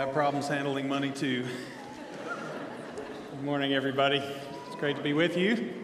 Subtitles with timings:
[0.00, 1.44] have problems handling money too.
[3.32, 4.16] Good morning, everybody.
[4.66, 5.74] It's great to be with you.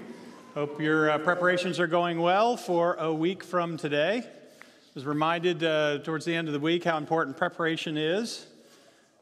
[0.54, 4.22] Hope your uh, preparations are going well for a week from today.
[4.24, 4.64] I
[4.94, 8.46] was reminded uh, towards the end of the week how important preparation is.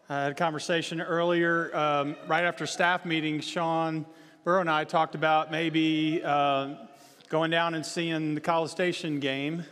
[0.09, 3.41] I had a conversation earlier, um, right after staff meeting.
[3.41, 4.07] Sean
[4.45, 6.77] Burrow and I talked about maybe uh,
[7.29, 9.65] going down and seeing the College Station game.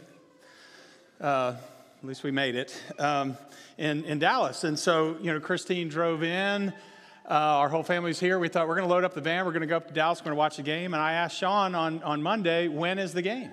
[1.21, 1.55] Uh,
[2.03, 3.37] at least we made it um,
[3.79, 4.65] in, in Dallas.
[4.65, 6.71] And so, you know, Christine drove in.
[6.71, 8.41] Uh, our whole family's here.
[8.41, 9.45] We thought we're going to load up the van.
[9.45, 10.19] We're going to go up to Dallas.
[10.19, 10.95] We're going to watch the game.
[10.95, 13.51] And I asked Sean on, on Monday, when is the game?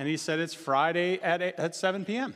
[0.00, 2.34] And he said it's Friday at, 8, at 7 p.m.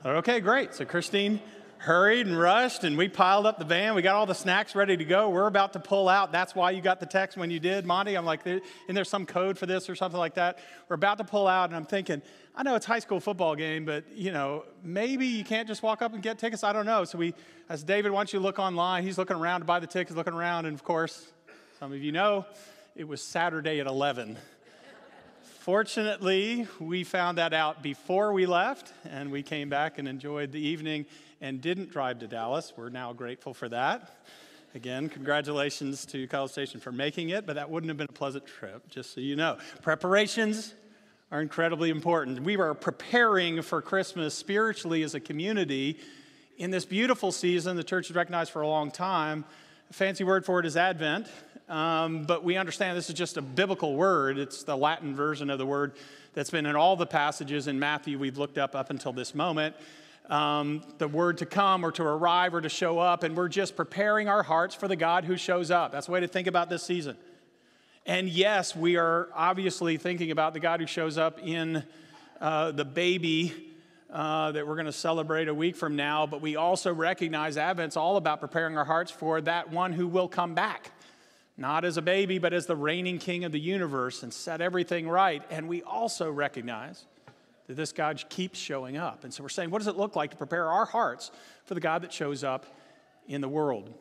[0.00, 0.72] I Thought, okay, great.
[0.72, 1.40] So Christine
[1.82, 3.96] hurried and rushed, and we piled up the van.
[3.96, 5.30] We got all the snacks ready to go.
[5.30, 6.30] We're about to pull out.
[6.30, 8.14] That's why you got the text when you did, Monty.
[8.14, 10.60] I'm like, isn't there some code for this or something like that?
[10.88, 12.22] We're about to pull out, and I'm thinking,
[12.54, 16.02] I know it's high school football game, but you know, maybe you can't just walk
[16.02, 16.62] up and get tickets.
[16.62, 17.02] I don't know.
[17.02, 17.34] So we,
[17.68, 20.34] as David wants you to look online, he's looking around to buy the tickets, looking
[20.34, 21.32] around, and of course,
[21.80, 22.46] some of you know,
[22.94, 24.38] it was Saturday at 11.
[25.62, 30.60] Fortunately, we found that out before we left, and we came back and enjoyed the
[30.60, 31.06] evening
[31.42, 32.72] and didn't drive to Dallas.
[32.76, 34.22] We're now grateful for that.
[34.74, 38.46] Again, congratulations to College Station for making it, but that wouldn't have been a pleasant
[38.46, 39.58] trip, just so you know.
[39.82, 40.72] Preparations
[41.30, 42.40] are incredibly important.
[42.40, 45.98] We are preparing for Christmas spiritually as a community
[46.58, 49.44] in this beautiful season the church has recognized for a long time.
[49.90, 51.26] A fancy word for it is Advent.
[51.68, 54.38] Um, but we understand this is just a biblical word.
[54.38, 55.92] It's the Latin version of the word
[56.34, 59.74] that's been in all the passages in Matthew we've looked up up until this moment.
[60.32, 63.76] Um, the word to come or to arrive or to show up, and we're just
[63.76, 65.92] preparing our hearts for the God who shows up.
[65.92, 67.18] That's the way to think about this season.
[68.06, 71.84] And yes, we are obviously thinking about the God who shows up in
[72.40, 73.52] uh, the baby
[74.10, 77.98] uh, that we're going to celebrate a week from now, but we also recognize Advent's
[77.98, 80.92] all about preparing our hearts for that one who will come back
[81.58, 85.06] not as a baby, but as the reigning king of the universe and set everything
[85.06, 85.42] right.
[85.50, 87.04] And we also recognize
[87.66, 89.24] that this God keeps showing up.
[89.24, 91.30] And so we're saying, what does it look like to prepare our hearts
[91.64, 92.66] for the God that shows up
[93.28, 93.92] in the world?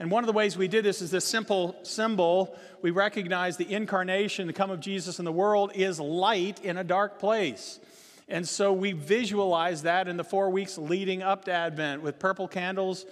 [0.00, 2.56] And one of the ways we did this is this simple symbol.
[2.82, 6.84] We recognize the incarnation, the come of Jesus in the world, is light in a
[6.84, 7.80] dark place.
[8.28, 12.46] And so we visualize that in the four weeks leading up to Advent with purple
[12.46, 13.06] candles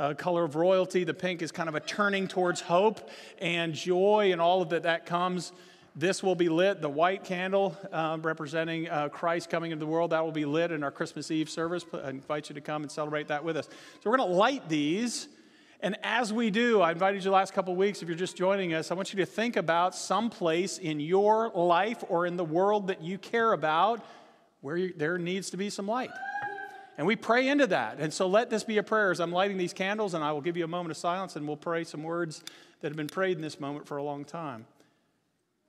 [0.00, 1.04] uh, color of royalty.
[1.04, 4.84] The pink is kind of a turning towards hope and joy and all of that
[4.84, 5.52] that comes.
[5.96, 6.80] This will be lit.
[6.80, 10.70] The white candle um, representing uh, Christ coming into the world, that will be lit
[10.70, 11.84] in our Christmas Eve service.
[11.92, 13.66] I invite you to come and celebrate that with us.
[13.66, 15.28] So we're going to light these.
[15.80, 18.74] And as we do, I invited you the last couple weeks, if you're just joining
[18.74, 22.44] us, I want you to think about some place in your life or in the
[22.44, 24.04] world that you care about
[24.60, 26.10] where you, there needs to be some light.
[26.98, 27.98] And we pray into that.
[27.98, 30.42] And so let this be a prayer as I'm lighting these candles, and I will
[30.42, 32.44] give you a moment of silence and we'll pray some words
[32.80, 34.66] that have been prayed in this moment for a long time.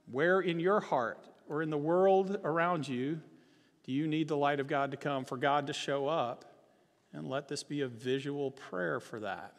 [0.09, 3.21] Where in your heart or in the world around you
[3.83, 6.45] do you need the light of God to come, for God to show up?
[7.13, 9.53] And let this be a visual prayer for that.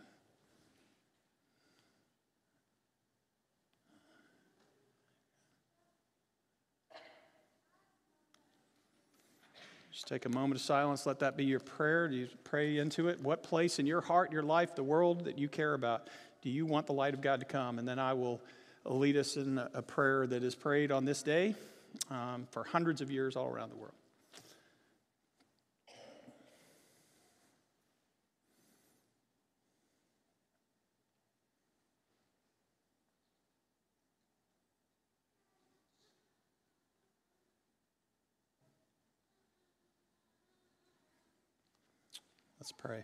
[9.90, 11.04] Just take a moment of silence.
[11.04, 12.08] Let that be your prayer.
[12.08, 13.20] Do you pray into it?
[13.20, 16.08] What place in your heart, your life, the world that you care about,
[16.40, 17.78] do you want the light of God to come?
[17.78, 18.40] And then I will
[18.84, 21.54] lead us in a prayer that is prayed on this day
[22.10, 23.94] um, for hundreds of years all around the world.
[42.62, 43.02] Let's pray.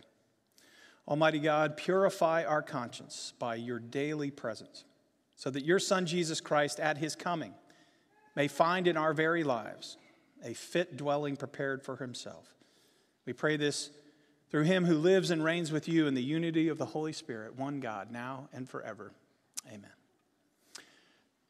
[1.05, 4.85] Almighty God, purify our conscience by your daily presence,
[5.39, 7.53] so that your Son Jesus Christ, at his coming,
[8.35, 9.97] may find in our very lives
[10.43, 12.53] a fit dwelling prepared for himself.
[13.25, 13.89] We pray this
[14.51, 17.55] through him who lives and reigns with you in the unity of the Holy Spirit,
[17.57, 19.13] one God, now and forever.
[19.65, 19.98] Amen.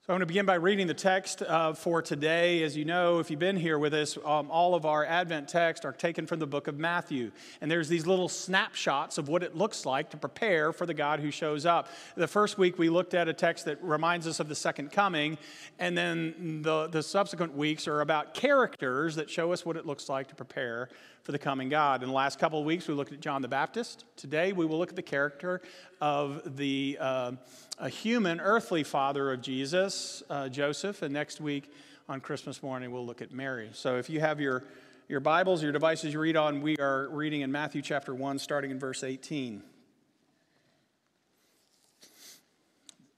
[0.10, 2.64] I'm going to begin by reading the text uh, for today.
[2.64, 5.86] As you know, if you've been here with us, um, all of our Advent texts
[5.86, 7.30] are taken from the book of Matthew.
[7.62, 11.20] And there's these little snapshots of what it looks like to prepare for the God
[11.20, 11.90] who shows up.
[12.16, 15.38] The first week, we looked at a text that reminds us of the second coming.
[15.78, 20.10] And then the, the subsequent weeks are about characters that show us what it looks
[20.10, 20.90] like to prepare
[21.30, 22.02] for the coming God.
[22.02, 24.04] In the last couple of weeks, we looked at John the Baptist.
[24.16, 25.62] Today, we will look at the character
[26.02, 27.34] of the uh,
[27.92, 31.04] human, earthly father of Jesus, uh, Joseph.
[31.04, 31.72] And next week,
[32.08, 33.70] on Christmas morning, we'll look at Mary.
[33.74, 34.64] So if you have your,
[35.08, 38.72] your Bibles, your devices you read on, we are reading in Matthew chapter 1, starting
[38.72, 39.62] in verse 18.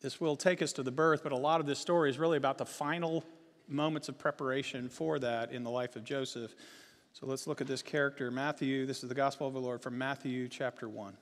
[0.01, 2.35] This will take us to the birth, but a lot of this story is really
[2.35, 3.23] about the final
[3.69, 6.53] moments of preparation for that in the life of Joseph.
[7.13, 8.31] So let's look at this character.
[8.31, 11.15] Matthew, this is the gospel of the Lord from Matthew chapter 1.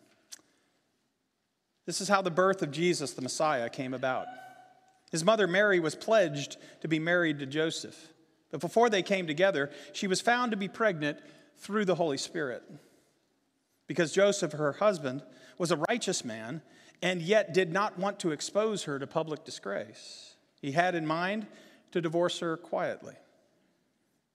[1.86, 4.28] This is how the birth of Jesus, the Messiah, came about.
[5.12, 8.14] His mother Mary was pledged to be married to Joseph.
[8.52, 11.18] But before they came together, she was found to be pregnant
[11.58, 12.64] through the Holy Spirit.
[13.88, 15.24] Because Joseph, her husband,
[15.58, 16.62] was a righteous man
[17.02, 20.36] and yet did not want to expose her to public disgrace.
[20.62, 21.48] He had in mind
[21.92, 23.16] to divorce her quietly.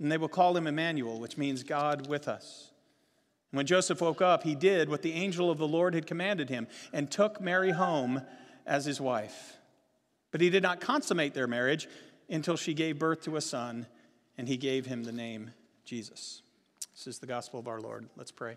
[0.00, 2.70] and they will call him Emmanuel, which means God with us.
[3.50, 6.66] When Joseph woke up, he did what the angel of the Lord had commanded him
[6.92, 8.22] and took Mary home
[8.66, 9.56] as his wife.
[10.32, 11.86] But he did not consummate their marriage
[12.28, 13.86] until she gave birth to a son,
[14.36, 15.50] and he gave him the name
[15.84, 16.42] Jesus.
[16.94, 18.08] This is the gospel of our Lord.
[18.16, 18.56] Let's pray.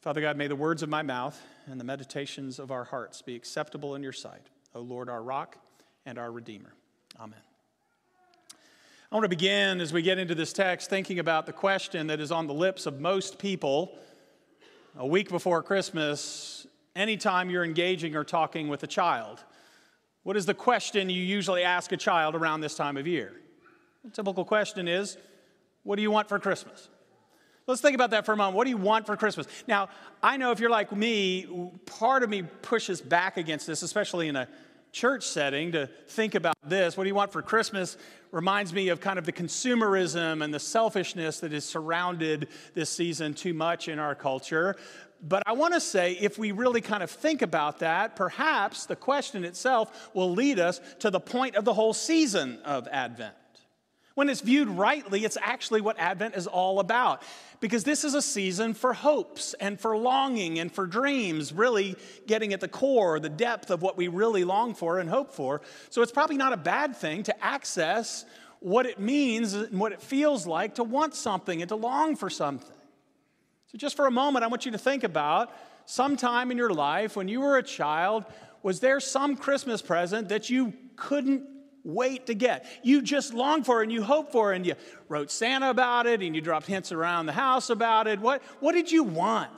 [0.00, 3.36] Father God, may the words of my mouth and the meditations of our hearts be
[3.36, 5.58] acceptable in your sight, O Lord, our rock
[6.04, 6.72] and our redeemer.
[7.20, 7.40] Amen.
[9.16, 12.20] I want to begin as we get into this text thinking about the question that
[12.20, 13.96] is on the lips of most people
[14.94, 19.42] a week before Christmas, anytime you're engaging or talking with a child.
[20.22, 23.32] What is the question you usually ask a child around this time of year?
[24.04, 25.16] The typical question is,
[25.82, 26.90] What do you want for Christmas?
[27.66, 28.54] Let's think about that for a moment.
[28.54, 29.46] What do you want for Christmas?
[29.66, 29.88] Now,
[30.22, 34.36] I know if you're like me, part of me pushes back against this, especially in
[34.36, 34.46] a
[34.92, 36.96] church setting to think about this.
[36.96, 37.96] What do you want for Christmas?
[38.32, 43.34] Reminds me of kind of the consumerism and the selfishness that has surrounded this season
[43.34, 44.76] too much in our culture.
[45.22, 48.96] But I want to say, if we really kind of think about that, perhaps the
[48.96, 53.34] question itself will lead us to the point of the whole season of Advent.
[54.16, 57.22] When it's viewed rightly, it's actually what Advent is all about.
[57.60, 61.96] Because this is a season for hopes and for longing and for dreams, really
[62.26, 65.60] getting at the core, the depth of what we really long for and hope for.
[65.90, 68.24] So it's probably not a bad thing to access
[68.60, 72.30] what it means and what it feels like to want something and to long for
[72.30, 72.70] something.
[73.66, 75.54] So, just for a moment, I want you to think about
[75.84, 78.24] sometime in your life when you were a child,
[78.62, 81.55] was there some Christmas present that you couldn't
[81.86, 82.66] wait to get.
[82.82, 84.74] You just long for it and you hope for it and you
[85.08, 88.20] wrote Santa about it and you dropped hints around the house about it.
[88.20, 89.50] What, what did you want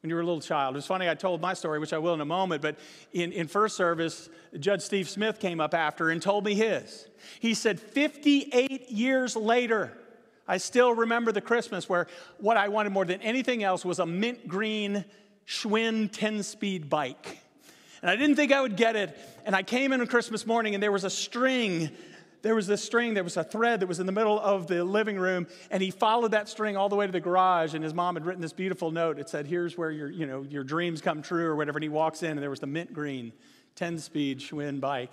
[0.00, 0.76] when you were a little child?
[0.76, 2.78] It's funny, I told my story, which I will in a moment, but
[3.12, 7.06] in, in first service, Judge Steve Smith came up after and told me his.
[7.38, 9.92] He said, 58 years later,
[10.48, 12.08] I still remember the Christmas where
[12.38, 15.04] what I wanted more than anything else was a mint green
[15.46, 17.41] Schwinn 10 speed bike.
[18.02, 19.16] And I didn't think I would get it.
[19.46, 21.90] And I came in on Christmas morning and there was a string.
[22.42, 24.82] There was this string, there was a thread that was in the middle of the
[24.82, 27.74] living room, and he followed that string all the way to the garage.
[27.74, 29.20] And his mom had written this beautiful note.
[29.20, 31.78] It said, Here's where your, you know, your dreams come true, or whatever.
[31.78, 33.32] And he walks in, and there was the mint green
[33.76, 35.12] 10 speed Schwinn bike.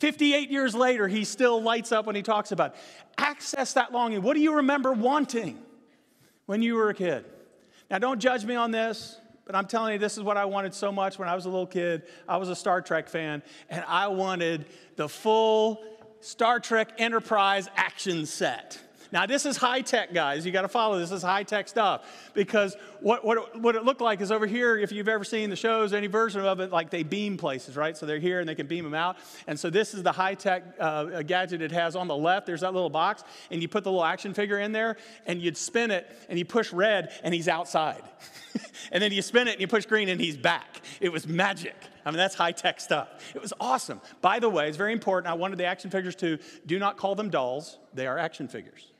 [0.00, 2.80] 58 years later, he still lights up when he talks about it.
[3.18, 4.22] access that longing.
[4.22, 5.62] What do you remember wanting
[6.46, 7.24] when you were a kid?
[7.88, 9.16] Now, don't judge me on this.
[9.44, 11.50] But I'm telling you, this is what I wanted so much when I was a
[11.50, 12.02] little kid.
[12.26, 15.84] I was a Star Trek fan, and I wanted the full
[16.20, 18.80] Star Trek Enterprise action set.
[19.14, 20.44] Now, this is high tech, guys.
[20.44, 21.10] You got to follow this.
[21.10, 22.32] This is high tech stuff.
[22.34, 25.50] Because what, what, it, what it looked like is over here, if you've ever seen
[25.50, 27.96] the shows, any version of it, like they beam places, right?
[27.96, 29.16] So they're here and they can beam them out.
[29.46, 32.44] And so this is the high tech uh, gadget it has on the left.
[32.44, 35.56] There's that little box, and you put the little action figure in there, and you'd
[35.56, 38.02] spin it, and you push red, and he's outside.
[38.90, 40.80] and then you spin it, and you push green, and he's back.
[41.00, 41.76] It was magic.
[42.04, 43.32] I mean, that's high tech stuff.
[43.32, 44.00] It was awesome.
[44.22, 45.30] By the way, it's very important.
[45.30, 48.90] I wanted the action figures to do not call them dolls, they are action figures.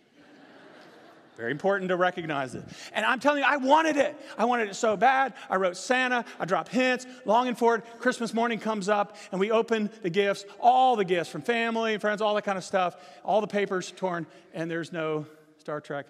[1.36, 2.62] Very important to recognize it.
[2.92, 4.16] And I'm telling you, I wanted it.
[4.38, 5.34] I wanted it so bad.
[5.50, 7.84] I wrote Santa, I dropped hints, longing for it.
[7.98, 12.00] Christmas morning comes up, and we open the gifts, all the gifts from family and
[12.00, 12.96] friends, all that kind of stuff.
[13.24, 15.26] All the papers torn, and there's no
[15.58, 16.06] Star Trek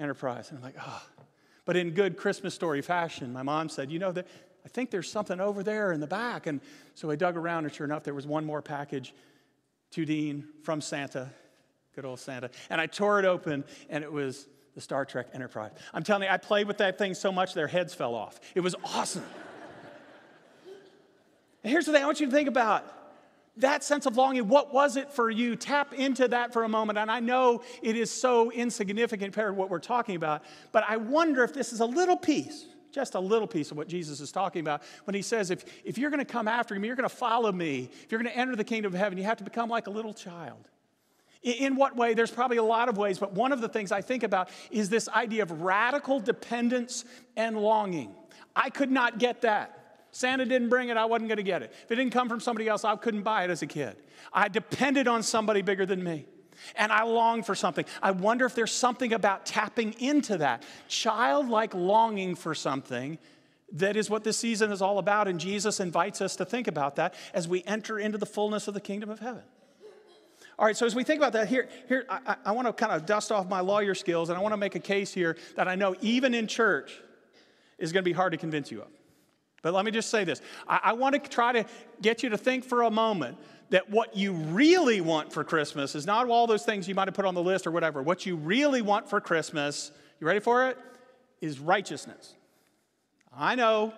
[0.00, 0.50] Enterprise.
[0.50, 1.02] And I'm like, oh.
[1.64, 4.26] But in good Christmas story fashion, my mom said, you know, that
[4.64, 6.48] I think there's something over there in the back.
[6.48, 6.60] And
[6.94, 9.14] so I dug around, and sure enough, there was one more package
[9.92, 11.30] to Dean from Santa,
[11.94, 12.50] good old Santa.
[12.68, 15.72] And I tore it open, and it was the Star Trek Enterprise.
[15.92, 18.38] I'm telling you, I played with that thing so much their heads fell off.
[18.54, 19.24] It was awesome.
[21.64, 22.92] and here's the thing I want you to think about
[23.56, 25.56] that sense of longing, what was it for you?
[25.56, 26.98] Tap into that for a moment.
[26.98, 30.98] And I know it is so insignificant compared to what we're talking about, but I
[30.98, 34.30] wonder if this is a little piece, just a little piece of what Jesus is
[34.30, 37.08] talking about when he says, if, if you're going to come after me, you're going
[37.08, 39.44] to follow me, if you're going to enter the kingdom of heaven, you have to
[39.44, 40.68] become like a little child.
[41.46, 42.12] In what way?
[42.14, 44.88] There's probably a lot of ways, but one of the things I think about is
[44.88, 47.04] this idea of radical dependence
[47.36, 48.12] and longing.
[48.56, 50.00] I could not get that.
[50.10, 51.72] Santa didn't bring it, I wasn't going to get it.
[51.84, 53.96] If it didn't come from somebody else, I couldn't buy it as a kid.
[54.32, 56.26] I depended on somebody bigger than me.
[56.74, 57.84] And I longed for something.
[58.02, 63.18] I wonder if there's something about tapping into that childlike longing for something
[63.72, 65.28] that is what this season is all about.
[65.28, 68.74] And Jesus invites us to think about that as we enter into the fullness of
[68.74, 69.42] the kingdom of heaven.
[70.58, 72.92] All right, so as we think about that, here, here I, I want to kind
[72.92, 75.68] of dust off my lawyer skills and I want to make a case here that
[75.68, 76.98] I know even in church
[77.78, 78.88] is going to be hard to convince you of.
[79.62, 81.66] But let me just say this I, I want to try to
[82.00, 83.36] get you to think for a moment
[83.70, 87.14] that what you really want for Christmas is not all those things you might have
[87.14, 88.00] put on the list or whatever.
[88.00, 90.78] What you really want for Christmas, you ready for it?
[91.42, 92.34] Is righteousness.
[93.36, 93.92] I know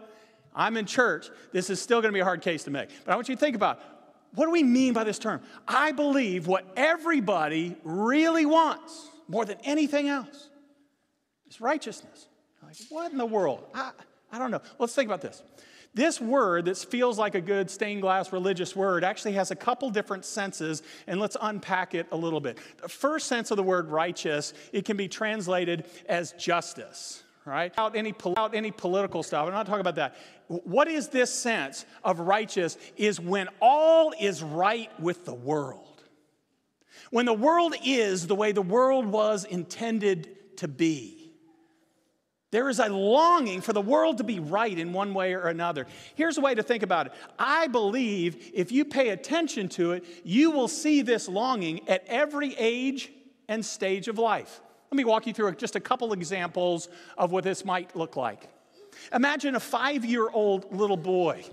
[0.57, 1.29] I'm in church.
[1.53, 2.89] This is still going to be a hard case to make.
[3.05, 3.81] But I want you to think about
[4.35, 5.41] what do we mean by this term?
[5.67, 10.49] I believe what everybody really wants more than anything else
[11.49, 12.29] is righteousness.
[12.63, 13.65] Like, what in the world?
[13.75, 13.93] I,
[14.31, 14.61] I don't know.
[14.79, 15.43] Let's think about this.
[15.95, 19.91] This word that feels like a good stained glass religious word actually has a couple
[19.91, 22.59] different senses, and let's unpack it a little bit.
[22.81, 27.73] The first sense of the word righteous, it can be translated as justice, right?
[27.73, 29.47] Without any, without any political stuff.
[29.47, 30.17] I'm not talking about that.
[30.47, 36.03] What is this sense of righteous is when all is right with the world.
[37.11, 41.19] When the world is the way the world was intended to be.
[42.51, 45.87] There is a longing for the world to be right in one way or another.
[46.15, 47.13] Here's a way to think about it.
[47.39, 52.55] I believe if you pay attention to it, you will see this longing at every
[52.57, 53.13] age
[53.49, 54.63] and stage of life.
[54.91, 58.49] Let me walk you through just a couple examples of what this might look like.
[59.13, 61.45] Imagine a five year old little boy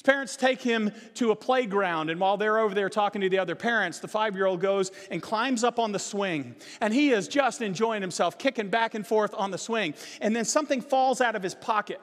[0.00, 3.38] his parents take him to a playground, and while they're over there talking to the
[3.38, 6.56] other parents, the five year old goes and climbs up on the swing.
[6.80, 9.92] And he is just enjoying himself, kicking back and forth on the swing.
[10.22, 12.00] And then something falls out of his pocket.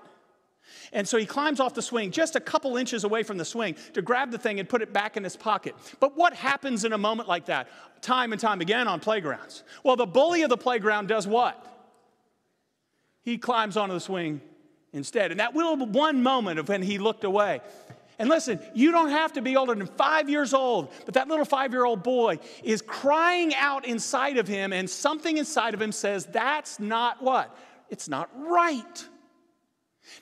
[0.91, 3.75] And so he climbs off the swing just a couple inches away from the swing
[3.93, 5.75] to grab the thing and put it back in his pocket.
[5.99, 7.67] But what happens in a moment like that,
[8.01, 9.63] time and time again on playgrounds?
[9.83, 11.63] Well, the bully of the playground does what?
[13.23, 14.41] He climbs onto the swing
[14.93, 15.31] instead.
[15.31, 17.61] And that little one moment of when he looked away.
[18.19, 21.45] And listen, you don't have to be older than five years old, but that little
[21.45, 25.91] five year old boy is crying out inside of him, and something inside of him
[25.91, 27.55] says, That's not what?
[27.89, 29.07] It's not right.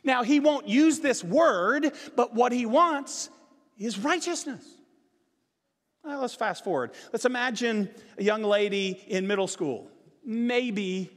[0.04, 3.30] Now, he won't use this word, but what he wants
[3.77, 4.63] is righteousness.
[6.04, 6.92] Well, let's fast forward.
[7.12, 9.89] Let's imagine a young lady in middle school,
[10.24, 11.10] maybe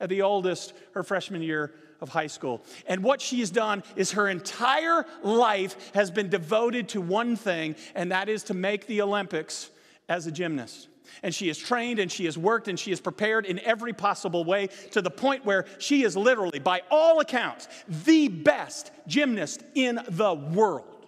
[0.00, 2.62] at the oldest, her freshman year of high school.
[2.86, 8.12] And what she's done is her entire life has been devoted to one thing, and
[8.12, 9.70] that is to make the Olympics
[10.08, 10.88] as a gymnast.
[11.22, 14.44] And she is trained and she has worked and she is prepared in every possible
[14.44, 17.68] way to the point where she is literally, by all accounts,
[18.04, 20.98] the best gymnast in the world.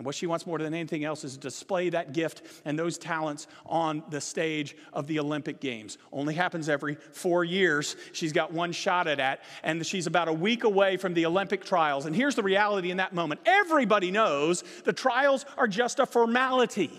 [0.00, 2.96] And what she wants more than anything else is to display that gift and those
[2.96, 5.98] talents on the stage of the Olympic Games.
[6.10, 7.96] Only happens every four years.
[8.14, 11.66] She's got one shot at it, and she's about a week away from the Olympic
[11.66, 12.06] trials.
[12.06, 16.90] And here's the reality in that moment everybody knows the trials are just a formality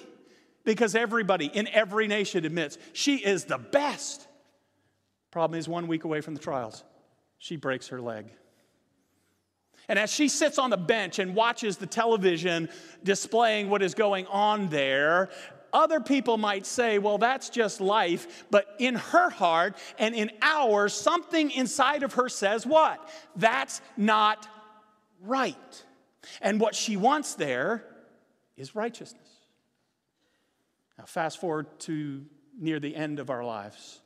[0.64, 4.28] because everybody in every nation admits she is the best.
[5.32, 6.84] Problem is, one week away from the trials,
[7.38, 8.26] she breaks her leg.
[9.88, 12.70] And as she sits on the bench and watches the television
[13.04, 15.30] displaying what is going on there,
[15.74, 18.46] other people might say, well, that's just life.
[18.52, 23.10] But in her heart and in ours, something inside of her says, what?
[23.36, 24.48] That's not
[25.24, 25.84] right.
[26.42, 27.84] And what she wants there
[28.58, 29.31] is righteousness.
[31.02, 32.24] Now, fast forward to
[32.60, 34.02] near the end of our lives.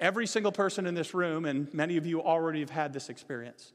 [0.00, 3.72] Every single person in this room, and many of you already have had this experience,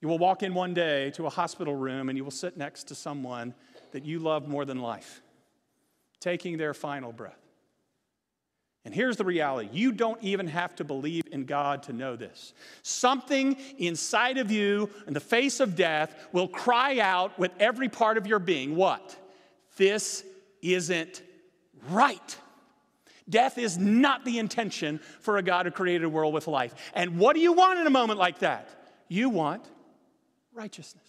[0.00, 2.84] you will walk in one day to a hospital room and you will sit next
[2.84, 3.52] to someone
[3.92, 5.20] that you love more than life,
[6.18, 7.44] taking their final breath.
[8.86, 12.54] And here's the reality you don't even have to believe in God to know this.
[12.82, 18.16] Something inside of you, in the face of death, will cry out with every part
[18.16, 19.14] of your being what?
[19.76, 20.24] This
[20.62, 21.22] isn't
[21.90, 22.36] right.
[23.28, 26.74] Death is not the intention for a God who created a world with life.
[26.94, 28.68] And what do you want in a moment like that?
[29.08, 29.64] You want
[30.54, 31.04] righteousness.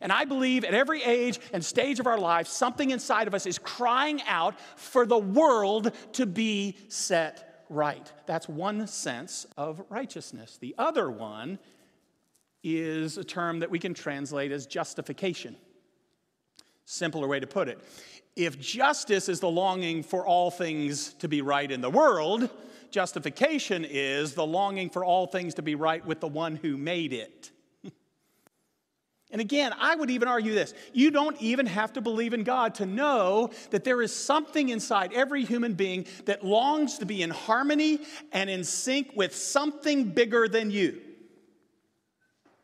[0.00, 3.46] And I believe at every age and stage of our life, something inside of us
[3.46, 8.12] is crying out for the world to be set right.
[8.26, 10.58] That's one sense of righteousness.
[10.60, 11.58] The other one
[12.62, 15.56] is a term that we can translate as justification.
[16.84, 17.78] Simpler way to put it.
[18.34, 22.48] If justice is the longing for all things to be right in the world,
[22.90, 27.12] justification is the longing for all things to be right with the one who made
[27.12, 27.50] it.
[29.30, 32.74] And again, I would even argue this you don't even have to believe in God
[32.74, 37.30] to know that there is something inside every human being that longs to be in
[37.30, 38.00] harmony
[38.32, 41.00] and in sync with something bigger than you.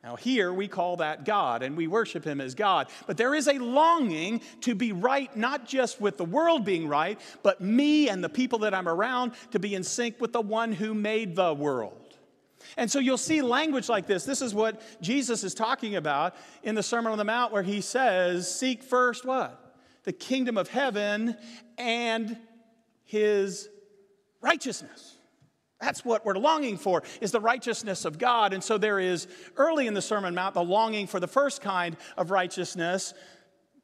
[0.04, 2.88] Now, here we call that God and we worship Him as God.
[3.06, 7.20] But there is a longing to be right, not just with the world being right,
[7.42, 10.72] but me and the people that I'm around to be in sync with the one
[10.72, 12.16] who made the world.
[12.76, 14.24] And so you'll see language like this.
[14.24, 17.80] This is what Jesus is talking about in the Sermon on the Mount, where he
[17.80, 19.76] says, Seek first what?
[20.04, 21.36] The kingdom of heaven
[21.76, 22.38] and
[23.04, 23.68] his
[24.40, 25.17] righteousness.
[25.80, 28.52] That's what we're longing for, is the righteousness of God.
[28.52, 31.96] And so there is, early in the Sermon Mount, the longing for the first kind
[32.16, 33.14] of righteousness.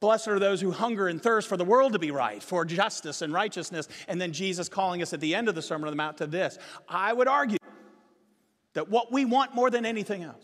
[0.01, 3.21] Blessed are those who hunger and thirst for the world to be right, for justice
[3.21, 3.87] and righteousness.
[4.09, 6.27] And then Jesus calling us at the end of the Sermon on the Mount to
[6.27, 6.57] this.
[6.89, 7.57] I would argue
[8.73, 10.43] that what we want more than anything else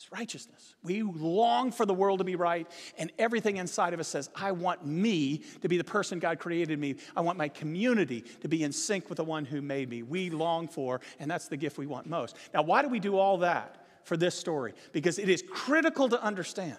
[0.00, 0.74] is righteousness.
[0.82, 2.66] We long for the world to be right,
[2.96, 6.78] and everything inside of us says, I want me to be the person God created
[6.78, 6.96] me.
[7.14, 10.02] I want my community to be in sync with the one who made me.
[10.02, 12.36] We long for, and that's the gift we want most.
[12.54, 14.72] Now, why do we do all that for this story?
[14.92, 16.78] Because it is critical to understand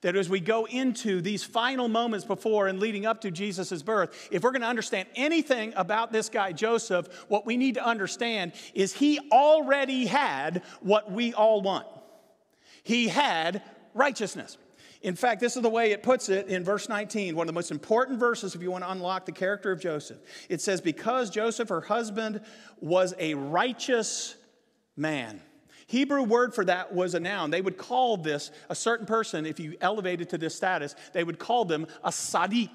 [0.00, 4.28] that as we go into these final moments before and leading up to Jesus' birth,
[4.30, 8.52] if we're going to understand anything about this guy, Joseph, what we need to understand
[8.74, 11.86] is he already had what we all want.
[12.82, 13.62] He had
[13.94, 14.56] righteousness.
[15.00, 17.52] In fact, this is the way it puts it in verse 19, one of the
[17.52, 20.18] most important verses if you want to unlock the character of Joseph.
[20.48, 22.40] It says, Because Joseph, her husband,
[22.80, 24.34] was a righteous
[24.96, 25.40] man.
[25.86, 27.50] Hebrew word for that was a noun.
[27.50, 31.38] They would call this a certain person, if you elevated to this status, they would
[31.38, 32.68] call them a sadiq.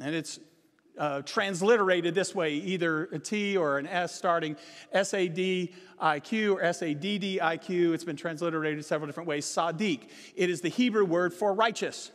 [0.00, 0.40] And it's
[0.98, 4.56] uh, transliterated this way either a T or an S starting
[4.92, 7.92] S A D I Q or S A D D I Q.
[7.92, 9.46] It's been transliterated several different ways.
[9.46, 10.08] Sadiq.
[10.34, 12.10] It is the Hebrew word for righteous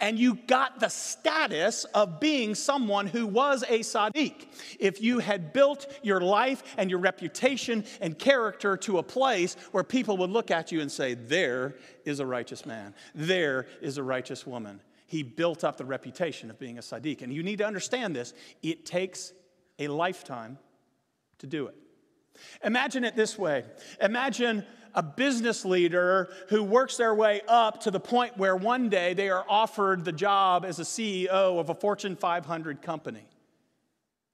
[0.00, 4.46] and you got the status of being someone who was a Sadiq.
[4.78, 9.84] If you had built your life and your reputation and character to a place where
[9.84, 14.02] people would look at you and say, There is a righteous man, there is a
[14.02, 14.80] righteous woman.
[15.12, 17.20] He built up the reputation of being a Sadiq.
[17.20, 19.34] And you need to understand this it takes
[19.78, 20.56] a lifetime
[21.36, 21.74] to do it.
[22.64, 23.66] Imagine it this way
[24.00, 29.12] Imagine a business leader who works their way up to the point where one day
[29.12, 33.26] they are offered the job as a CEO of a Fortune 500 company.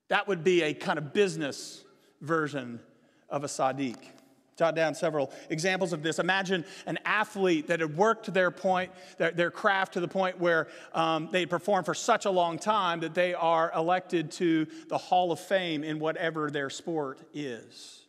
[0.06, 1.82] That would be a kind of business
[2.20, 2.78] version
[3.28, 3.96] of a Sadiq.
[4.58, 6.18] Jot down several examples of this.
[6.18, 10.66] Imagine an athlete that had worked their point, their, their craft to the point where
[10.92, 15.30] um, they performed for such a long time that they are elected to the Hall
[15.30, 18.07] of Fame in whatever their sport is.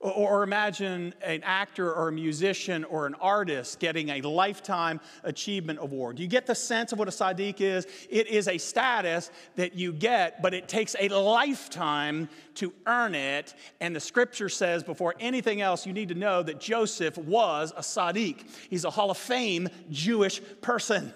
[0.00, 6.18] Or imagine an actor or a musician or an artist getting a lifetime achievement award.
[6.18, 7.86] You get the sense of what a Sadiq is?
[8.08, 13.52] It is a status that you get, but it takes a lifetime to earn it.
[13.82, 17.82] And the scripture says, before anything else, you need to know that Joseph was a
[17.82, 18.46] Sadiq.
[18.70, 21.12] He's a Hall of Fame Jewish person.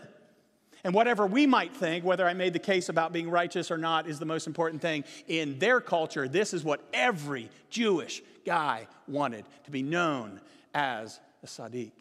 [0.84, 4.06] And whatever we might think, whether I made the case about being righteous or not,
[4.06, 5.04] is the most important thing.
[5.26, 10.40] In their culture, this is what every Jewish guy wanted to be known
[10.74, 11.92] as a Sadiq.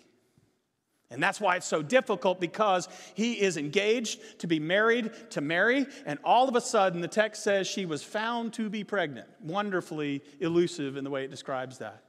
[1.09, 5.85] And that's why it's so difficult because he is engaged to be married to Mary,
[6.05, 9.29] and all of a sudden the text says she was found to be pregnant.
[9.39, 12.03] Wonderfully elusive in the way it describes that.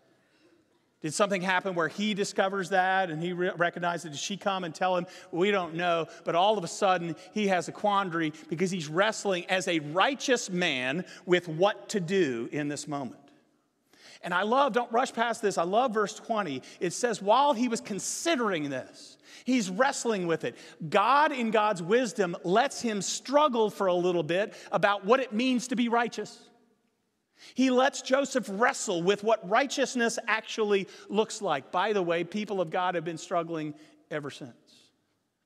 [1.04, 4.10] Did something happen where he discovers that and he re- recognizes it?
[4.12, 5.06] Did she come and tell him?
[5.32, 6.06] We don't know.
[6.24, 10.48] But all of a sudden, he has a quandary because he's wrestling as a righteous
[10.48, 13.20] man with what to do in this moment.
[14.22, 16.62] And I love, don't rush past this, I love verse 20.
[16.80, 20.56] It says, while he was considering this, he's wrestling with it.
[20.88, 25.68] God, in God's wisdom, lets him struggle for a little bit about what it means
[25.68, 26.38] to be righteous.
[27.52, 31.70] He lets Joseph wrestle with what righteousness actually looks like.
[31.70, 33.74] By the way, people of God have been struggling
[34.10, 34.54] ever since.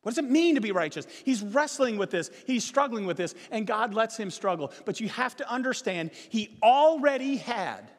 [0.02, 1.06] What does it mean to be righteous?
[1.24, 4.72] He's wrestling with this, he's struggling with this, and God lets him struggle.
[4.84, 7.90] But you have to understand, he already had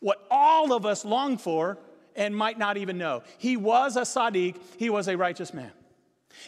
[0.00, 1.78] what all of us long for
[2.14, 3.22] and might not even know.
[3.38, 5.72] He was a Sadiq, he was a righteous man.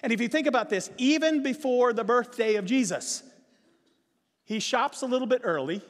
[0.03, 3.23] And if you think about this, even before the birthday of Jesus,
[4.45, 5.83] he shops a little bit early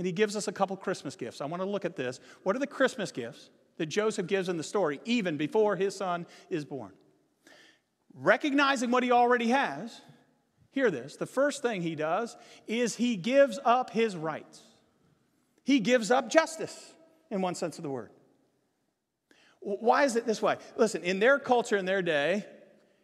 [0.00, 1.42] and he gives us a couple Christmas gifts.
[1.42, 2.20] I want to look at this.
[2.42, 6.26] What are the Christmas gifts that Joseph gives in the story, even before his son
[6.48, 6.92] is born?
[8.14, 10.00] Recognizing what he already has,
[10.70, 12.34] hear this the first thing he does
[12.66, 14.62] is he gives up his rights.
[15.64, 16.94] He gives up justice,
[17.30, 18.08] in one sense of the word.
[19.60, 20.56] Why is it this way?
[20.78, 22.46] Listen, in their culture, in their day,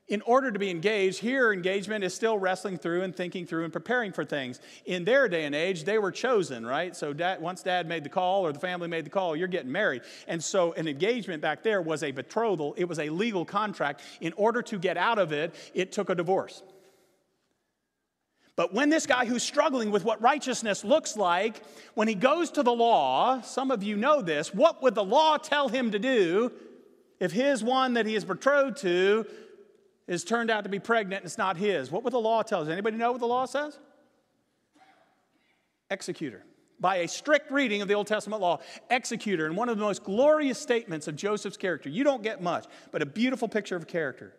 [0.08, 3.72] in order to be engaged, here engagement is still wrestling through and thinking through and
[3.72, 4.60] preparing for things.
[4.84, 6.94] In their day and age, they were chosen, right?
[6.94, 9.72] So dad, once dad made the call or the family made the call, you're getting
[9.72, 10.02] married.
[10.28, 14.00] And so an engagement back there was a betrothal, it was a legal contract.
[14.20, 16.62] In order to get out of it, it took a divorce.
[18.54, 21.62] But when this guy who's struggling with what righteousness looks like,
[21.94, 25.36] when he goes to the law, some of you know this, what would the law
[25.36, 26.52] tell him to do
[27.18, 29.26] if his one that he is betrothed to
[30.06, 31.90] is turned out to be pregnant and it's not his.
[31.90, 32.68] What would the law tell us?
[32.68, 33.78] Anybody know what the law says?
[35.90, 36.44] Executor.
[36.78, 39.46] By a strict reading of the Old Testament law, executor.
[39.46, 41.88] And one of the most glorious statements of Joseph's character.
[41.88, 44.34] You don't get much, but a beautiful picture of character.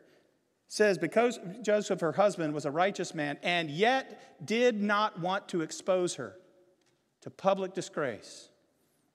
[0.67, 5.61] says, Because Joseph, her husband, was a righteous man and yet did not want to
[5.61, 6.35] expose her
[7.21, 8.49] to public disgrace,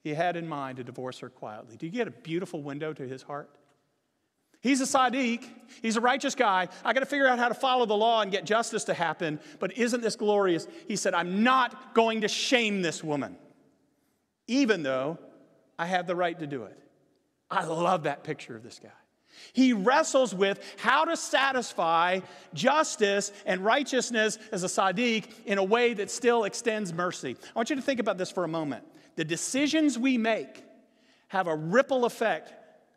[0.03, 1.77] he had in mind to divorce her quietly.
[1.77, 3.57] Do you get a beautiful window to his heart?
[4.63, 5.45] He's a Sadiq.
[5.83, 6.69] He's a righteous guy.
[6.85, 9.41] I got to figure out how to follow the law and get justice to happen.
[9.59, 10.69] But isn't this glorious?
[10.87, 13.37] He said, I'm not going to shame this woman,
[14.47, 15.19] even though
[15.79, 16.79] I have the right to do it.
[17.51, 18.91] I love that picture of this guy.
[19.53, 22.21] He wrestles with how to satisfy
[22.55, 27.37] justice and righteousness as a Sadiq in a way that still extends mercy.
[27.55, 28.85] I want you to think about this for a moment.
[29.17, 30.63] The decisions we make
[31.29, 32.53] have a ripple effect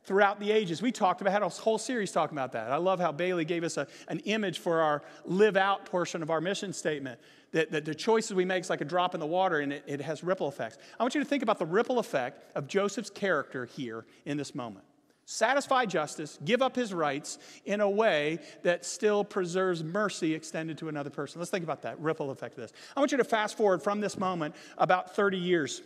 [0.05, 0.81] throughout the ages.
[0.81, 2.71] We talked about, had a whole series talking about that.
[2.71, 6.29] I love how Bailey gave us a, an image for our live out portion of
[6.29, 7.19] our mission statement.
[7.51, 9.83] That, that the choices we make is like a drop in the water and it,
[9.87, 10.77] it has ripple effects.
[10.99, 14.53] I want you to think about the ripple effect of Joseph's character here in this
[14.53, 14.83] moment.
[15.25, 20.89] Satisfy justice, give up his rights in a way that still preserves mercy extended to
[20.89, 21.39] another person.
[21.39, 22.73] Let's think about that ripple effect of this.
[22.95, 25.81] I want you to fast forward from this moment about 30 years.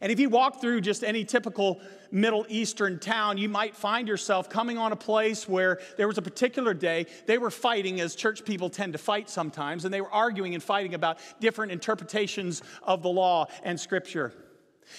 [0.00, 4.48] And if you walk through just any typical Middle Eastern town, you might find yourself
[4.48, 8.44] coming on a place where there was a particular day they were fighting, as church
[8.44, 13.02] people tend to fight sometimes, and they were arguing and fighting about different interpretations of
[13.02, 14.32] the law and scripture.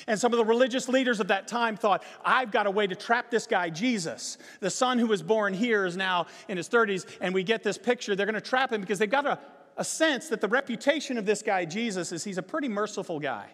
[0.07, 2.95] And some of the religious leaders of that time thought, I've got a way to
[2.95, 4.37] trap this guy, Jesus.
[4.59, 7.77] The son who was born here is now in his 30s, and we get this
[7.77, 8.15] picture.
[8.15, 9.39] They're going to trap him because they've got a,
[9.77, 13.49] a sense that the reputation of this guy, Jesus, is he's a pretty merciful guy.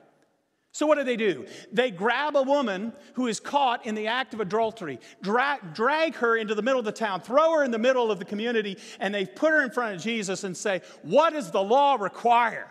[0.77, 1.47] So, what do they do?
[1.73, 6.37] They grab a woman who is caught in the act of adultery, drag, drag her
[6.37, 9.11] into the middle of the town, throw her in the middle of the community, and
[9.11, 12.69] they put her in front of Jesus and say, What does the law require?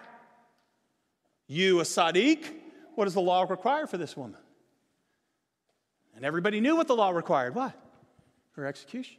[1.49, 2.45] You, a Sadiq,
[2.95, 4.39] what does the law require for this woman?
[6.15, 7.57] And everybody knew what the law required.
[7.57, 7.75] What?
[8.53, 9.17] Her execution.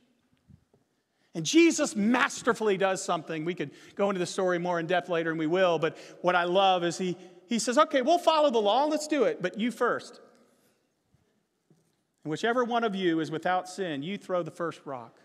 [1.36, 3.44] And Jesus masterfully does something.
[3.44, 6.36] We could go into the story more in depth later, and we will, but what
[6.36, 9.58] I love is he he says, okay, we'll follow the law, let's do it, but
[9.58, 10.20] you first.
[12.24, 15.18] And whichever one of you is without sin, you throw the first rock.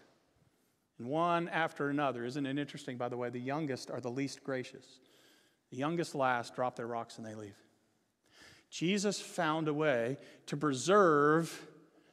[0.99, 2.25] And one after another.
[2.25, 3.29] Isn't it interesting, by the way?
[3.29, 5.01] The youngest are the least gracious.
[5.71, 7.57] The youngest last drop their rocks and they leave.
[8.71, 11.67] Jesus found a way to preserve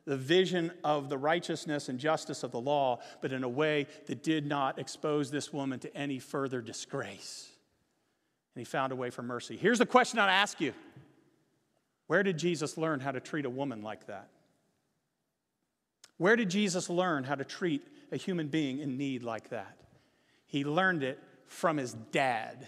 [0.06, 4.24] the vision of the righteousness and justice of the law, but in a way that
[4.24, 7.50] did not expose this woman to any further disgrace
[8.60, 9.56] and he found a way for mercy.
[9.56, 10.74] Here's the question I ask you
[12.08, 14.28] Where did Jesus learn how to treat a woman like that?
[16.17, 19.78] Where did Jesus learn how to treat a human being in need like that?
[20.45, 22.67] He learned it from his dad.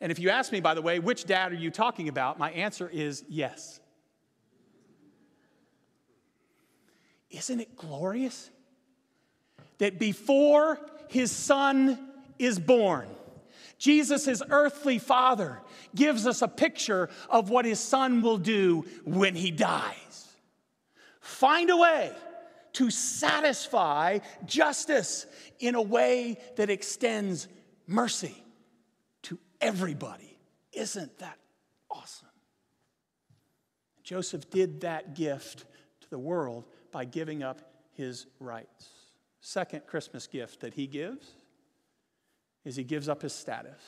[0.00, 2.38] And if you ask me, by the way, which dad are you talking about?
[2.38, 3.80] My answer is yes.
[7.28, 8.48] Isn't it glorious
[9.76, 11.98] that before his son
[12.38, 13.08] is born,
[13.78, 15.60] Jesus, his earthly father,
[15.94, 20.34] gives us a picture of what his son will do when he dies.
[21.20, 22.12] Find a way
[22.74, 25.26] to satisfy justice
[25.58, 27.48] in a way that extends
[27.86, 28.34] mercy
[29.22, 30.38] to everybody.
[30.72, 31.38] Isn't that
[31.90, 32.28] awesome?
[34.02, 35.64] Joseph did that gift
[36.02, 38.88] to the world by giving up his rights.
[39.40, 41.34] Second Christmas gift that he gives
[42.66, 43.80] is he gives up his status.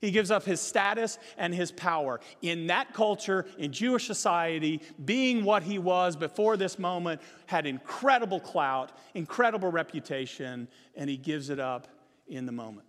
[0.00, 2.20] He gives up his status and his power.
[2.40, 8.40] In that culture, in Jewish society, being what he was before this moment had incredible
[8.40, 11.88] clout, incredible reputation, and he gives it up
[12.28, 12.86] in the moment.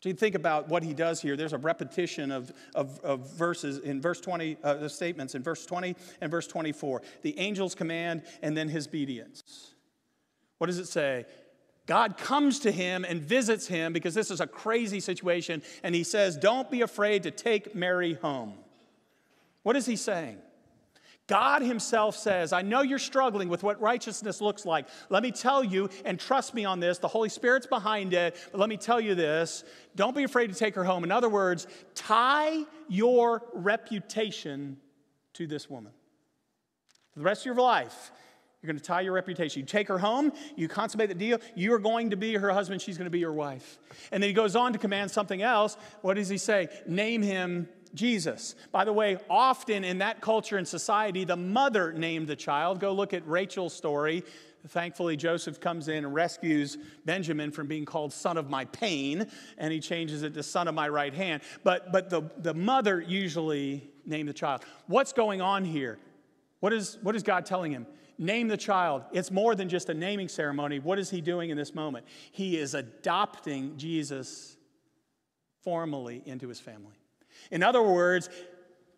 [0.00, 1.36] So you think about what he does here.
[1.36, 5.66] There's a repetition of, of, of verses in verse 20, uh, the statements in verse
[5.66, 7.02] 20 and verse 24.
[7.22, 9.74] The angel's command and then his obedience.
[10.58, 11.26] What does it say?
[11.86, 16.02] God comes to him and visits him because this is a crazy situation, and he
[16.04, 18.54] says, Don't be afraid to take Mary home.
[19.62, 20.38] What is he saying?
[21.26, 24.86] God Himself says, I know you're struggling with what righteousness looks like.
[25.08, 28.60] Let me tell you, and trust me on this, the Holy Spirit's behind it, but
[28.60, 29.64] let me tell you this
[29.96, 31.02] don't be afraid to take her home.
[31.02, 34.76] In other words, tie your reputation
[35.32, 35.92] to this woman.
[37.12, 38.12] For the rest of your life,
[38.66, 39.60] you're going to tie your reputation.
[39.60, 42.82] You take her home, you consummate the deal, you are going to be her husband,
[42.82, 43.78] she's going to be your wife.
[44.10, 45.76] And then he goes on to command something else.
[46.02, 46.68] What does he say?
[46.86, 48.56] Name him Jesus.
[48.72, 52.80] By the way, often in that culture and society, the mother named the child.
[52.80, 54.24] Go look at Rachel's story.
[54.68, 59.72] Thankfully, Joseph comes in and rescues Benjamin from being called son of my pain, and
[59.72, 61.42] he changes it to son of my right hand.
[61.62, 64.62] But, but the, the mother usually named the child.
[64.88, 65.98] What's going on here?
[66.60, 67.86] What is, what is God telling him?
[68.18, 69.04] Name the child.
[69.12, 70.78] It's more than just a naming ceremony.
[70.78, 72.06] What is he doing in this moment?
[72.32, 74.56] He is adopting Jesus
[75.62, 76.94] formally into his family.
[77.50, 78.30] In other words,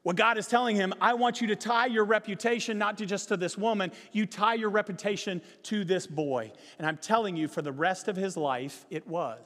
[0.02, 3.28] what God is telling him, I want you to tie your reputation not to just
[3.28, 6.52] to this woman, you tie your reputation to this boy.
[6.78, 9.40] And I'm telling you, for the rest of his life, it was.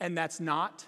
[0.00, 0.84] And that's not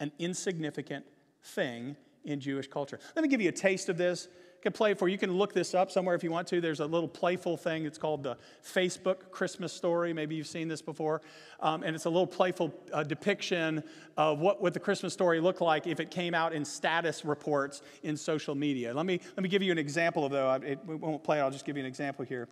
[0.00, 1.06] an insignificant
[1.44, 2.98] thing in Jewish culture.
[3.14, 4.28] Let me give you a taste of this
[4.62, 5.12] can play for you.
[5.12, 6.60] You can look this up somewhere if you want to.
[6.60, 7.84] There's a little playful thing.
[7.84, 10.12] It's called the Facebook Christmas story.
[10.12, 11.20] Maybe you've seen this before.
[11.60, 13.82] Um, and it's a little playful uh, depiction
[14.16, 17.82] of what would the Christmas story look like if it came out in status reports
[18.04, 18.94] in social media.
[18.94, 20.52] Let me, let me give you an example of though.
[20.52, 21.40] It, won't play.
[21.40, 22.48] I'll just give you an example here.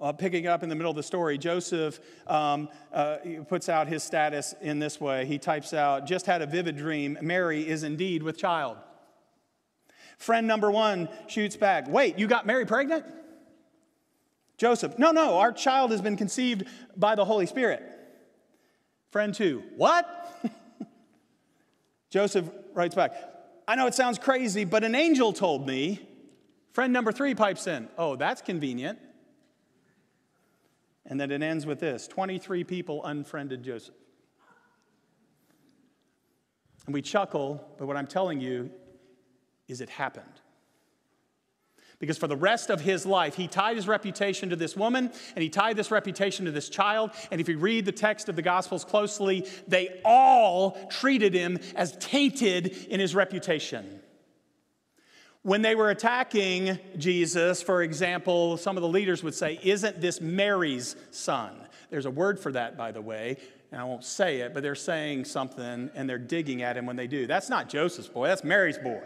[0.00, 4.02] Uh, picking up in the middle of the story, Joseph um, uh, puts out his
[4.02, 5.24] status in this way.
[5.24, 7.16] He types out, just had a vivid dream.
[7.22, 8.76] Mary is indeed with child.
[10.18, 13.04] Friend number one shoots back Wait, you got Mary pregnant?
[14.56, 16.64] Joseph, no, no, our child has been conceived
[16.96, 17.82] by the Holy Spirit.
[19.10, 20.06] Friend two, what?
[22.10, 23.12] Joseph writes back,
[23.66, 26.08] I know it sounds crazy, but an angel told me.
[26.72, 28.98] Friend number three pipes in, oh, that's convenient.
[31.06, 33.94] And then it ends with this 23 people unfriended Joseph.
[36.86, 38.70] And we chuckle, but what I'm telling you
[39.68, 40.40] is it happened.
[41.98, 45.42] Because for the rest of his life, he tied his reputation to this woman and
[45.42, 47.12] he tied this reputation to this child.
[47.30, 51.96] And if you read the text of the Gospels closely, they all treated him as
[51.98, 54.00] tainted in his reputation.
[55.42, 60.20] When they were attacking Jesus, for example, some of the leaders would say, Isn't this
[60.20, 61.54] Mary's son?
[61.90, 63.36] There's a word for that, by the way,
[63.70, 66.96] and I won't say it, but they're saying something and they're digging at him when
[66.96, 67.26] they do.
[67.26, 69.02] That's not Joseph's boy, that's Mary's boy.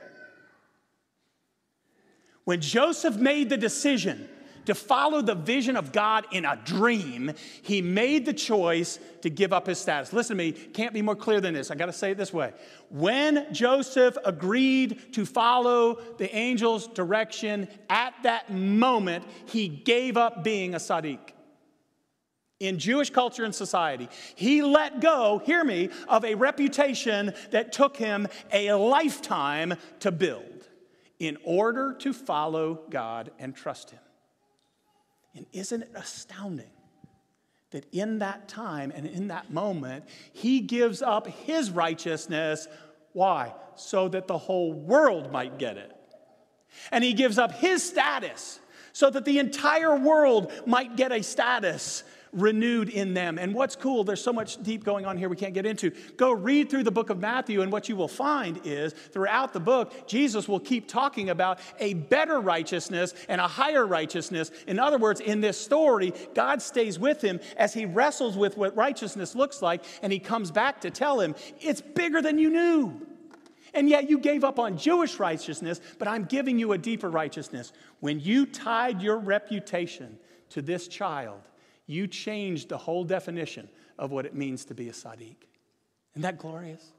[2.49, 4.27] When Joseph made the decision
[4.65, 9.53] to follow the vision of God in a dream, he made the choice to give
[9.53, 10.15] up his status.
[10.15, 11.71] Listen to me, can't be more clear than this.
[11.71, 12.55] I got to say it this way.
[12.89, 20.75] When Joseph agreed to follow the angel's direction at that moment, he gave up being
[20.75, 21.19] a Sadiq.
[22.61, 27.99] In Jewish culture and society, he let go, hear me, of a reputation that took
[27.99, 30.48] him a lifetime to build
[31.19, 34.01] in order to follow God and trust Him.
[35.35, 36.71] And isn't it astounding
[37.71, 42.69] that in that time and in that moment, He gives up His righteousness?
[43.13, 43.55] Why?
[43.77, 45.95] So that the whole world might get it.
[46.91, 48.61] And He gives up His status
[48.93, 52.03] so that the entire world might get a status
[52.33, 53.39] renewed in them.
[53.39, 55.91] And what's cool, there's so much deep going on here we can't get into.
[56.17, 59.61] Go read through the book of Matthew, and what you will find is throughout the
[59.61, 64.51] book, Jesus will keep talking about a better righteousness and a higher righteousness.
[64.67, 68.77] In other words, in this story, God stays with him as he wrestles with what
[68.77, 73.07] righteousness looks like, and he comes back to tell him, It's bigger than you knew.
[73.75, 77.73] And yet you gave up on Jewish righteousness, but I'm giving you a deeper righteousness.
[78.01, 80.19] When you tied your reputation
[80.51, 81.41] to this child,
[81.89, 85.37] you changed the whole definition of what it means to be a Sadiq.
[86.13, 86.93] Isn't that glorious?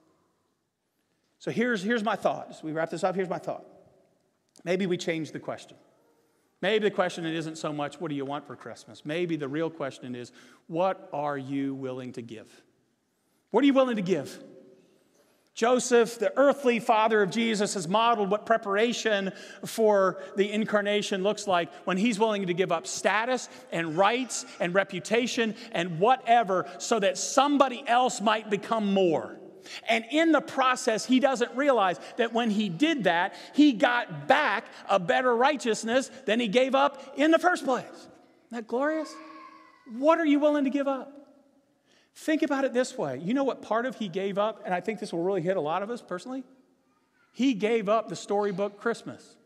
[1.37, 2.47] So here's, here's my thought.
[2.49, 3.65] As we wrap this up, here's my thought.
[4.65, 5.77] Maybe we change the question.
[6.61, 9.05] Maybe the question isn't so much, what do you want for Christmas?
[9.05, 10.33] Maybe the real question is,
[10.67, 12.51] what are you willing to give?
[13.51, 14.43] What are you willing to give?
[15.59, 19.33] Joseph, the earthly father of Jesus, has modeled what preparation
[19.65, 24.73] for the incarnation looks like when he's willing to give up status and rights and
[24.73, 29.37] reputation and whatever so that somebody else might become more.
[29.89, 34.63] And in the process, he doesn't realize that when he did that, he got back
[34.87, 37.83] a better righteousness than he gave up in the first place.
[37.83, 38.09] Isn't
[38.51, 39.13] that glorious?
[39.91, 41.18] What are you willing to give up?
[42.19, 43.17] Think about it this way.
[43.23, 44.63] You know what part of he gave up?
[44.65, 46.43] And I think this will really hit a lot of us personally.
[47.31, 49.37] He gave up the storybook Christmas.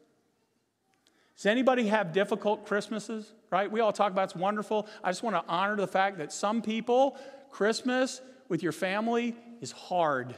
[1.36, 3.32] Does anybody have difficult Christmases?
[3.52, 3.72] Right?
[3.72, 4.88] We all talk about it's wonderful.
[5.04, 7.16] I just want to honor the fact that some people,
[7.52, 10.34] Christmas with your family is hard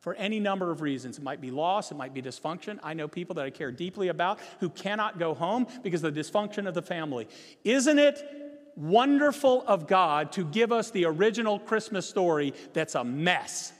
[0.00, 1.18] for any number of reasons.
[1.18, 2.80] It might be loss, it might be dysfunction.
[2.82, 6.20] I know people that I care deeply about who cannot go home because of the
[6.20, 7.28] dysfunction of the family.
[7.62, 8.45] Isn't it
[8.76, 13.72] wonderful of God to give us the original Christmas story that's a mess.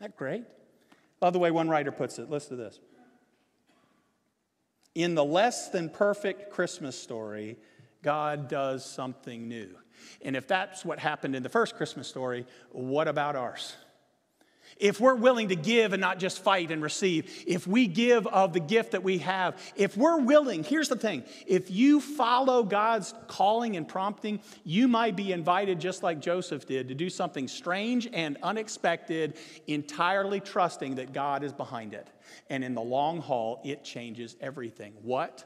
[0.00, 0.44] Isn't that great?
[1.20, 2.30] Love the way one writer puts it.
[2.30, 2.80] Listen to this.
[4.94, 7.58] In the less than perfect Christmas story,
[8.02, 9.68] God does something new.
[10.22, 13.76] And if that's what happened in the first Christmas story, what about ours?
[14.78, 18.52] If we're willing to give and not just fight and receive, if we give of
[18.52, 23.14] the gift that we have, if we're willing, here's the thing if you follow God's
[23.28, 28.08] calling and prompting, you might be invited, just like Joseph did, to do something strange
[28.12, 32.08] and unexpected, entirely trusting that God is behind it.
[32.50, 34.94] And in the long haul, it changes everything.
[35.02, 35.44] What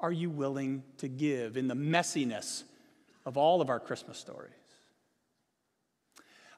[0.00, 2.64] are you willing to give in the messiness
[3.24, 4.52] of all of our Christmas stories?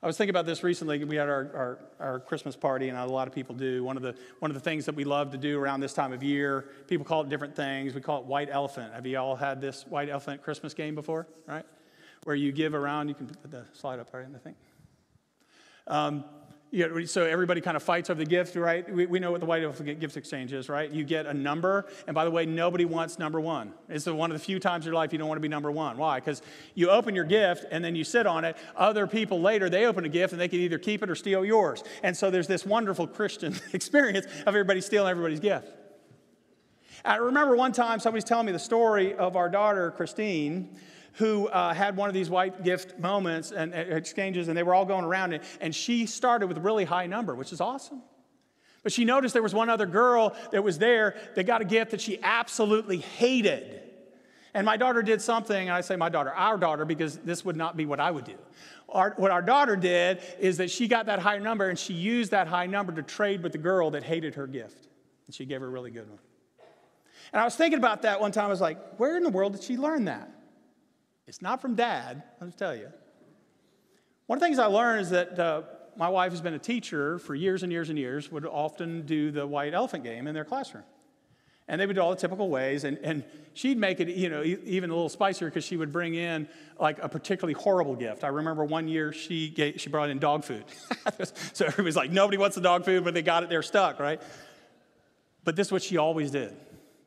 [0.05, 1.03] I was thinking about this recently.
[1.03, 3.83] We had our, our, our, Christmas party, and a lot of people do.
[3.83, 6.13] One of, the, one of the things that we love to do around this time
[6.13, 7.95] of year, people call it different things.
[7.95, 8.93] We call it white elephant.
[8.93, 11.65] Have you all had this white elephant Christmas game before, right?
[12.25, 14.57] Where you give around, you can put the slide up right in the thing.
[15.87, 16.25] Um,
[16.75, 18.93] you know, so everybody kind of fights over the gift, right?
[18.93, 20.91] We, we know what the white elephant gift exchange is, right?
[20.91, 23.73] You get a number, and by the way, nobody wants number one.
[23.89, 25.71] It's one of the few times in your life you don't want to be number
[25.71, 25.97] one.
[25.97, 26.19] Why?
[26.19, 26.43] Because
[26.75, 28.57] you open your gift and then you sit on it.
[28.75, 31.45] Other people later, they open a gift and they can either keep it or steal
[31.45, 31.85] yours.
[32.03, 35.69] And so there's this wonderful Christian experience of everybody stealing everybody's gift.
[37.05, 40.77] I remember one time somebody's telling me the story of our daughter, Christine
[41.15, 44.85] who uh, had one of these white gift moments and exchanges, and they were all
[44.85, 48.03] going around, and, and she started with a really high number, which is awesome.
[48.83, 51.93] But she noticed there was one other girl that was there that got a gift
[51.93, 53.81] that she absolutely hated.
[54.53, 57.57] And my daughter did something, and I say my daughter, our daughter, because this would
[57.57, 58.37] not be what I would do.
[58.89, 62.31] Our, what our daughter did is that she got that high number and she used
[62.31, 64.87] that high number to trade with the girl that hated her gift.
[65.27, 66.21] And she gave her a really good one.
[67.33, 68.45] And I was thinking about that one time.
[68.45, 70.31] I was like, where in the world did she learn that?
[71.27, 72.89] It's not from dad, I'll just tell you.
[74.27, 75.63] One of the things I learned is that uh,
[75.97, 79.31] my wife has been a teacher for years and years and years, would often do
[79.31, 80.85] the white elephant game in their classroom.
[81.67, 84.43] And they would do all the typical ways, and, and she'd make it, you know,
[84.43, 86.47] even a little spicier because she would bring in
[86.79, 88.23] like a particularly horrible gift.
[88.23, 90.65] I remember one year she gave, she brought in dog food.
[91.55, 94.21] so everybody's like, nobody wants the dog food, but they got it, they're stuck, right?
[95.43, 96.55] But this is what she always did.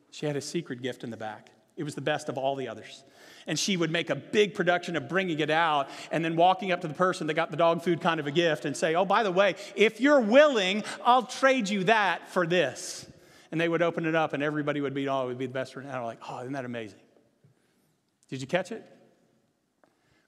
[0.10, 1.50] She had a secret gift in the back.
[1.78, 3.04] It was the best of all the others
[3.48, 6.82] and she would make a big production of bringing it out and then walking up
[6.82, 9.06] to the person that got the dog food kind of a gift and say, Oh,
[9.06, 13.10] by the way, if you're willing, I'll trade you that for this.
[13.52, 15.54] And they would open it up and everybody would be, Oh, it would be the
[15.54, 15.76] best.
[15.78, 17.00] And I'm like, Oh, isn't that amazing?
[18.30, 18.84] Did you catch it?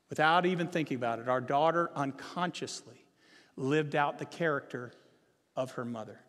[0.10, 3.06] Without even thinking about it, our daughter unconsciously
[3.58, 4.94] lived out the character
[5.56, 6.20] of her mother.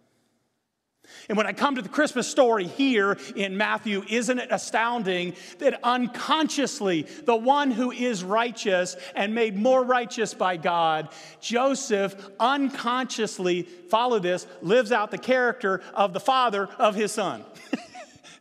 [1.28, 5.78] And when I come to the Christmas story here in Matthew, isn't it astounding that
[5.82, 11.08] unconsciously the one who is righteous and made more righteous by God,
[11.40, 17.44] Joseph unconsciously, follow this, lives out the character of the father of his son.
[17.72, 17.86] Isn't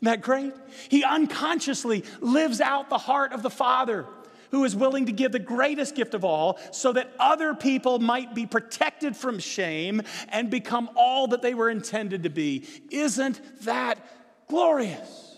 [0.02, 0.54] that great?
[0.90, 4.06] He unconsciously lives out the heart of the father
[4.52, 8.34] who is willing to give the greatest gift of all so that other people might
[8.34, 12.66] be protected from shame and become all that they were intended to be.
[12.92, 14.00] Isn't that
[14.48, 15.30] glorious?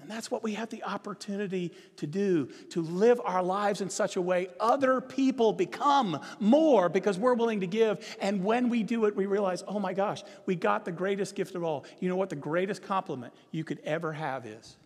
[0.00, 4.16] And that's what we have the opportunity to do to live our lives in such
[4.16, 8.16] a way other people become more because we're willing to give.
[8.20, 11.54] And when we do it, we realize, oh my gosh, we got the greatest gift
[11.54, 11.84] of all.
[12.00, 14.76] You know what the greatest compliment you could ever have is?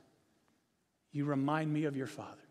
[1.12, 2.43] You remind me of your father.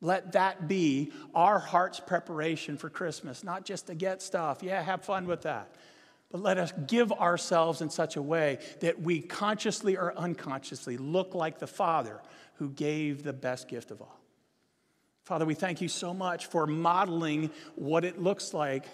[0.00, 4.62] Let that be our heart's preparation for Christmas, not just to get stuff.
[4.62, 5.74] Yeah, have fun with that.
[6.30, 11.34] But let us give ourselves in such a way that we consciously or unconsciously look
[11.34, 12.20] like the Father
[12.54, 14.20] who gave the best gift of all.
[15.24, 18.86] Father, we thank you so much for modeling what it looks like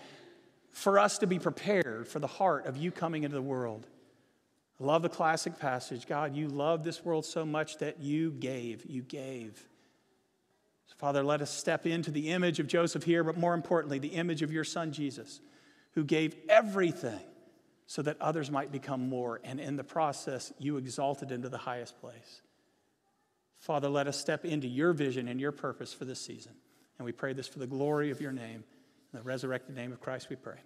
[0.71, 3.87] for us to be prepared for the heart of you coming into the world.
[4.81, 6.07] I love the classic passage.
[6.07, 8.85] God, you love this world so much that you gave.
[8.87, 9.67] You gave.
[10.87, 14.09] So, Father, let us step into the image of Joseph here, but more importantly, the
[14.09, 15.41] image of your son Jesus,
[15.93, 17.21] who gave everything
[17.87, 19.41] so that others might become more.
[19.45, 22.43] And in the process, you exalted into the highest place.
[23.59, 26.53] Father, let us step into your vision and your purpose for this season.
[26.99, 28.65] And we pray this for the glory of your name.
[29.13, 30.59] In the resurrected name of Christ, we pray.